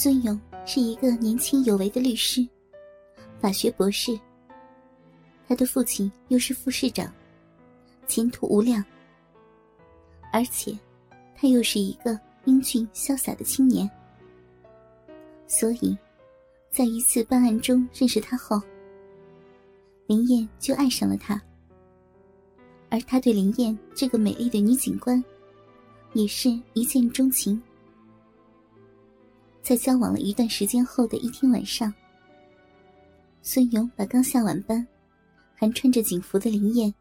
[0.00, 2.46] 孙勇是一个年轻有为的律师，
[3.40, 4.16] 法学博士。
[5.48, 7.12] 他的父亲又是副市长，
[8.06, 8.84] 前途无量。
[10.32, 10.72] 而且，
[11.34, 13.90] 他又是一个英俊潇洒的青年，
[15.48, 15.98] 所以，
[16.70, 18.62] 在一次办案中认识他后，
[20.06, 21.42] 林燕就爱上了他。
[22.88, 25.20] 而他对林燕这个美丽的女警官，
[26.12, 27.60] 也是一见钟情。
[29.68, 31.92] 在交往了一段时间后的一天晚上，
[33.42, 34.88] 孙勇把刚下晚班、
[35.54, 36.94] 还穿着警服的林燕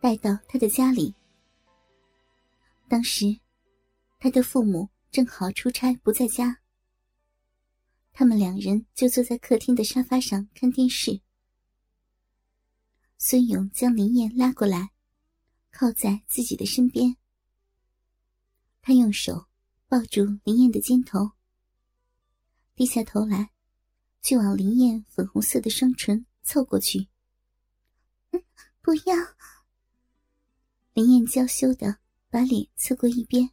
[0.00, 1.12] 带到他的家里。
[2.88, 3.36] 当时，
[4.20, 6.58] 他的父母正好出差不在家，
[8.12, 11.20] 他们两人就坐在客厅的沙发上看电视。
[13.18, 14.92] 孙勇将林燕拉过来，
[15.72, 17.16] 靠在自己的身边，
[18.80, 19.46] 他用手
[19.88, 21.32] 抱住林燕的肩头。
[22.74, 23.50] 低下头来，
[24.22, 27.08] 就往林燕粉红色的双唇凑过去。
[28.30, 28.42] 嗯
[28.80, 29.14] 不要！
[30.94, 31.98] 林燕娇羞的
[32.30, 33.48] 把脸侧过一边。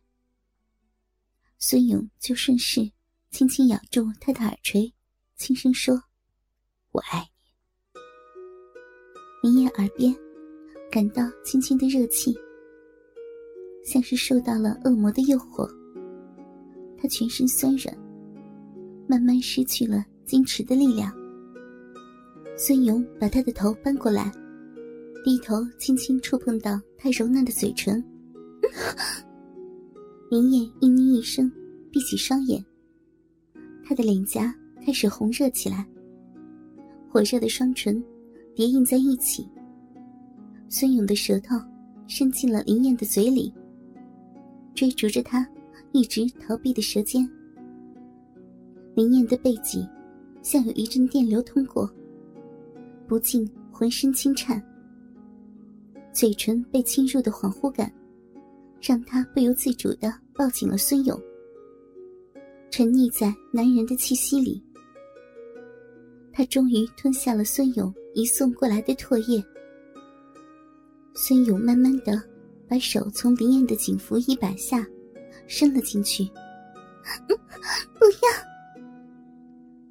[1.58, 2.92] 孙勇就顺势
[3.30, 4.94] 轻轻咬住她的耳垂，
[5.36, 6.02] 轻声说
[6.92, 8.00] ：“我爱你。”
[9.44, 10.16] 林燕耳边
[10.92, 12.34] 感到轻轻的热气，
[13.86, 15.70] 像是受到了恶魔的诱惑，
[16.98, 18.09] 她全身酸软。
[19.10, 21.12] 慢慢失去了矜持的力量。
[22.56, 24.32] 孙勇把他的头搬过来，
[25.24, 28.04] 低头轻轻触碰到他柔嫩的嘴唇。
[30.30, 31.52] 林燕嘤咛一声，
[31.92, 32.64] 闭起双眼。
[33.84, 34.54] 他的脸颊
[34.86, 35.88] 开始红热起来，
[37.10, 38.04] 火热的双唇
[38.54, 39.50] 叠印在一起。
[40.68, 41.60] 孙勇的舌头
[42.06, 43.52] 伸进了林燕的嘴里，
[44.76, 45.50] 追逐着他
[45.94, 47.28] 一直逃避的舌尖。
[49.00, 49.88] 林燕的背脊，
[50.42, 51.90] 像有一阵电流通过，
[53.08, 54.62] 不禁浑身轻颤。
[56.12, 57.90] 嘴唇被侵入的恍惚感，
[58.82, 61.18] 让她不由自主的抱紧了孙勇，
[62.70, 64.62] 沉溺在男人的气息里。
[66.34, 69.42] 她终于吞下了孙勇移送过来的唾液。
[71.14, 72.22] 孙勇慢慢的
[72.68, 74.86] 把手从林燕的警服衣摆下
[75.48, 76.26] 伸了进去，
[77.98, 78.49] 不要。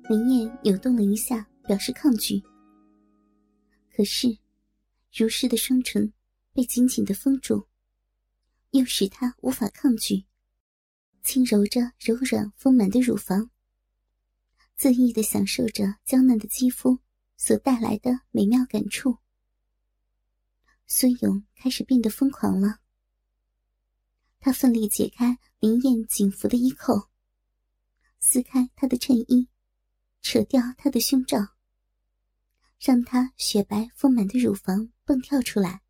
[0.09, 2.43] 林燕扭动了一下，表示抗拒。
[3.95, 4.39] 可是，
[5.13, 6.11] 如诗的双唇
[6.55, 7.69] 被紧紧的封住，
[8.71, 10.25] 又使她无法抗拒，
[11.23, 13.51] 轻揉着柔软丰满的乳房，
[14.79, 17.01] 恣意的享受着娇嫩的肌肤
[17.37, 19.19] 所带来的美妙感触。
[20.87, 22.79] 孙勇开始变得疯狂了，
[24.41, 27.11] 他奋力解开林燕警服的衣扣，
[28.21, 29.47] 撕开她的衬衣。
[30.29, 31.39] 扯掉她的胸罩，
[32.79, 35.81] 让她雪白丰满的乳房蹦跳出来。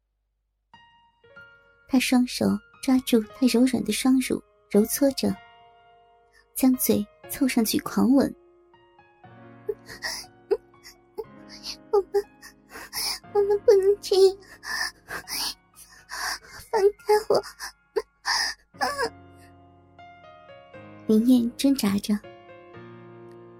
[1.88, 2.47] 他双手
[2.81, 4.41] 抓住她柔软的双乳，
[4.71, 5.34] 揉搓着，
[6.54, 8.32] 将嘴凑上去狂吻。
[11.91, 12.12] 我们，
[13.32, 14.37] 我们不能这样，
[16.70, 17.43] 放开我！
[21.09, 22.16] 林燕挣扎着。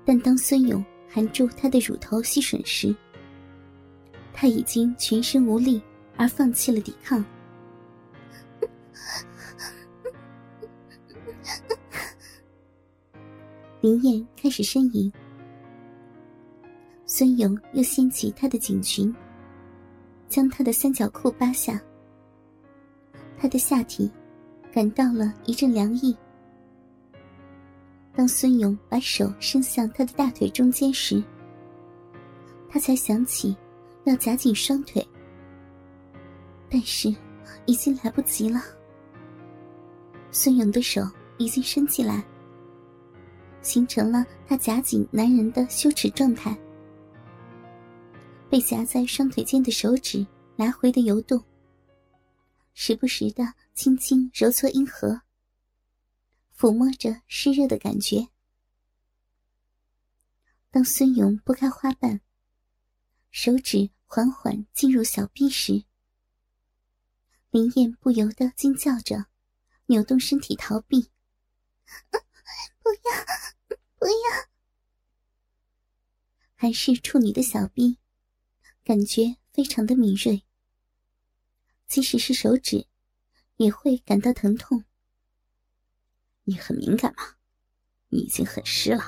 [0.09, 2.97] 但当孙勇含住她的乳头吸吮时，
[4.33, 5.83] 他已经全身无力，
[6.17, 7.23] 而放弃了抵抗。
[13.83, 15.13] 林燕开始呻吟，
[17.05, 19.15] 孙勇又掀起她的颈裙，
[20.27, 21.79] 将她的三角裤扒下，
[23.37, 24.11] 她的下体
[24.73, 26.17] 感到了一阵凉意。
[28.19, 31.23] 当孙勇把手伸向他的大腿中间时，
[32.69, 33.57] 他才想起
[34.07, 35.07] 要夹紧双腿，
[36.69, 37.15] 但是
[37.65, 38.61] 已经来不及了。
[40.33, 41.01] 孙勇的手
[41.37, 42.27] 已经伸进来，
[43.63, 46.59] 形成了他夹紧男人的羞耻状态。
[48.51, 50.27] 被夹在双腿间的手指
[50.57, 51.41] 来回的游动，
[52.75, 53.45] 时不时的
[53.75, 55.21] 轻轻揉搓阴核。
[56.59, 58.27] 抚摸着湿热的感觉。
[60.73, 62.21] 当孙勇拨开花瓣，
[63.31, 65.85] 手指缓缓进入小臂时，
[67.51, 69.27] 林燕不由得惊叫着，
[69.87, 71.13] 扭动身体逃避。
[72.83, 74.49] 不要，不要！
[76.57, 77.99] 还是处女的小臂，
[78.83, 80.43] 感觉非常的敏锐，
[81.87, 82.89] 即使是手指，
[83.59, 84.83] 也会感到疼痛。
[86.49, 87.23] 你很敏感吗？
[88.09, 89.03] 你已经很湿了，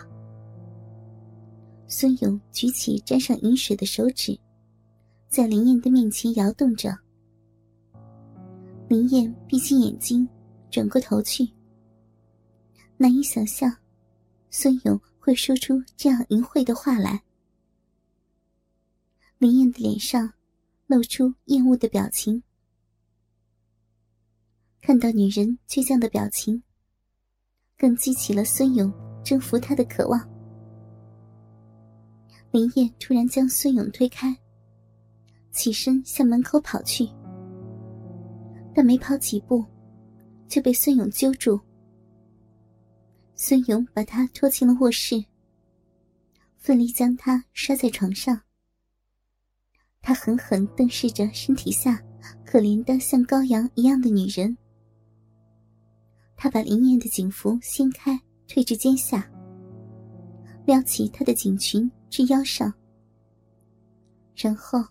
[1.88, 4.38] 孙勇举起沾上银水的手指，
[5.30, 6.94] 在林燕的面前摇动着。
[8.90, 10.28] 林燕闭起眼睛，
[10.70, 11.48] 转过头去，
[12.98, 13.74] 难以想象，
[14.50, 17.22] 孙勇会说出这样淫秽的话来。
[19.38, 20.30] 林燕的脸上
[20.88, 22.42] 露出厌恶的表情，
[24.82, 26.62] 看到女人倔强的表情，
[27.80, 28.92] 更激起了孙勇
[29.24, 30.20] 征服她的渴望。
[32.50, 34.36] 林燕突然将孙勇推开，
[35.50, 37.08] 起身向门口跑去，
[38.74, 39.64] 但没跑几步，
[40.46, 41.58] 就被孙勇揪住。
[43.34, 45.24] 孙勇把他拖进了卧室，
[46.58, 48.38] 奋力将他摔在床上。
[50.02, 51.98] 他狠狠瞪视着身体下
[52.44, 54.54] 可怜的像羔羊一样的女人，
[56.42, 59.30] 他把林燕的警服掀开，退至肩下，
[60.64, 61.88] 撩起她的警裙。
[62.08, 62.72] 至腰上，
[64.34, 64.82] 然后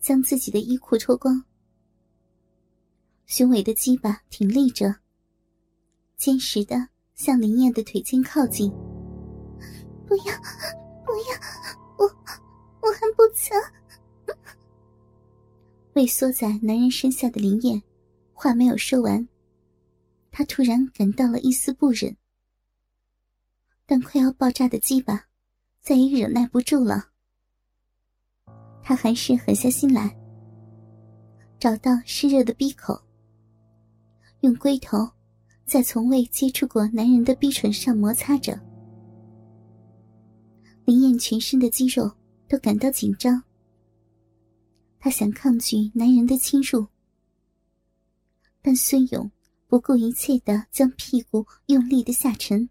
[0.00, 1.44] 将自己的衣裤脱光，
[3.26, 4.92] 雄伟的鸡巴挺立着，
[6.16, 8.70] 坚实的向林燕的腿间靠近。
[10.06, 10.24] 不要，
[11.04, 11.38] 不要，
[11.98, 12.04] 我
[12.80, 13.56] 我还不强。
[15.92, 17.80] 畏缩在男人身下的林燕，
[18.32, 19.28] 话没有说完，
[20.38, 22.16] 他突然感到了一丝不忍，
[23.84, 25.24] 但快要爆炸的鸡巴。
[25.80, 27.08] 再也忍耐不住了，
[28.80, 30.16] 他还是狠下心来，
[31.58, 33.02] 找到湿热的鼻口，
[34.42, 35.10] 用龟头
[35.64, 38.60] 在从未接触过男人的鼻唇上摩擦着。
[40.84, 42.08] 林燕全身的肌肉
[42.46, 43.42] 都感到紧张，
[45.00, 46.86] 她想抗拒男人的侵入，
[48.62, 49.28] 但孙勇
[49.68, 52.70] 不顾一切的将屁股用力的下沉。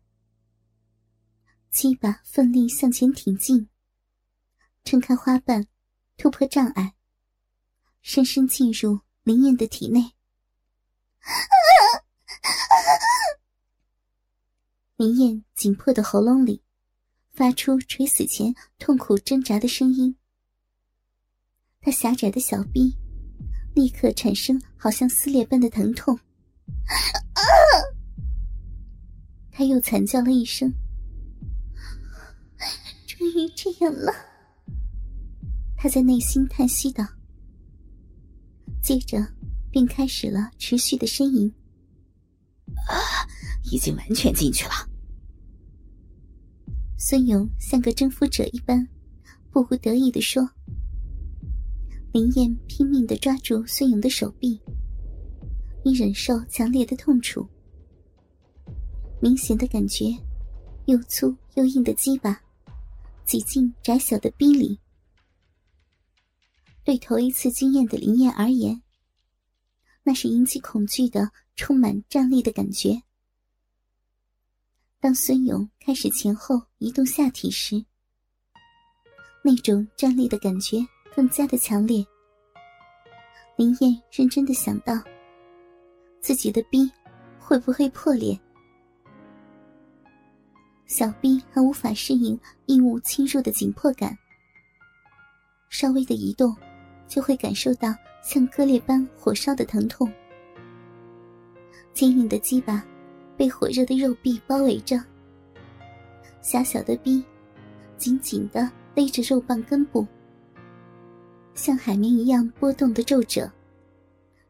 [1.70, 3.70] 鸡巴奋力向前挺进，
[4.84, 5.68] 撑开花瓣，
[6.18, 6.96] 突破障碍，
[8.02, 10.14] 深深进入林燕的体内。
[14.96, 16.64] 林燕紧迫的喉咙里
[17.30, 20.18] 发出垂死前痛苦挣扎的声音，
[21.80, 22.98] 她狭窄的小臂
[23.76, 26.20] 立刻产生好像撕裂般的疼痛，
[29.52, 30.72] 她又惨叫了一声。
[33.08, 34.14] 终于这样了，
[35.76, 37.04] 他在内心叹息道。
[38.82, 39.18] 接着，
[39.72, 41.52] 便开始了持续的呻吟。
[42.88, 42.96] 啊，
[43.72, 44.72] 已经完全进去了。
[46.98, 48.88] 孙勇像个征服者一般，
[49.52, 50.48] 不无得意的说。
[52.14, 54.62] 林燕拼命的抓住孙勇的手臂，
[55.88, 57.48] 以忍受强烈的痛楚。
[59.22, 60.06] 明显的感觉，
[60.86, 62.42] 又粗又硬的鸡巴。
[63.26, 64.80] 挤进窄小的逼里，
[66.86, 68.82] 对头一次经验的林燕而言，
[70.02, 73.02] 那是引起恐惧的、充满战栗的感觉。
[75.02, 77.84] 当孙勇开始前后移动下体时，
[79.44, 80.78] 那种战栗的感觉
[81.14, 82.06] 更加的强烈。
[83.58, 84.94] 林燕认真的想到，
[86.28, 86.92] 自己的逼
[87.40, 88.38] 会不会破裂？
[90.86, 94.14] 小臂还无法适应异物侵入的紧迫感，
[95.70, 96.54] 稍微的移动，
[97.08, 100.12] 就会感受到像割裂般火烧的疼痛。
[101.94, 102.84] 坚硬的鸡巴
[103.38, 105.02] 被火热的肉壁包围着，
[106.42, 107.24] 狭小的臂
[107.96, 110.06] 紧紧的勒着肉棒根部，
[111.54, 113.50] 像海绵一样波动的皱褶，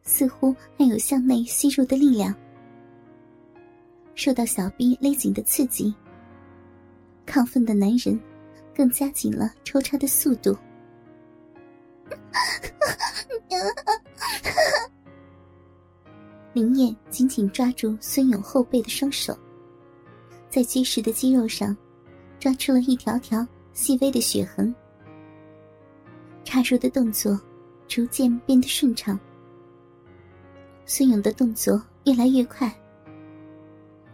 [0.07, 2.33] 似乎还有向内吸入的力量。
[4.15, 5.93] 受到小臂勒紧的刺激。
[7.25, 8.17] 亢奋的男人
[8.73, 10.57] 更加紧了抽插的速度。
[16.53, 19.37] 林燕紧紧抓住孙勇后背的双手，
[20.49, 21.75] 在结实的肌肉上
[22.39, 24.73] 抓出了一条条细微的血痕。
[26.45, 27.39] 插入的动作
[27.89, 29.19] 逐渐变得顺畅，
[30.89, 32.74] 孙勇的动作越来越快，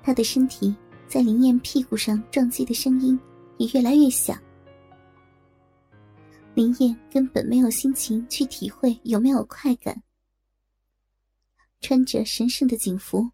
[0.01, 0.75] 他的身体。
[1.06, 3.20] 在林燕屁股上撞击的声音
[3.60, 4.36] 也越来越响。
[6.56, 10.01] 林燕根本没有心情去体会有没有快感。
[11.82, 13.30] 穿着神圣的警服，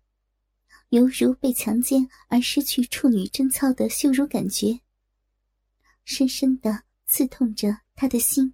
[0.90, 4.78] 犹如被强奸而失去处女贞操的羞辱感觉，
[6.04, 8.54] 深深的刺痛着他的心。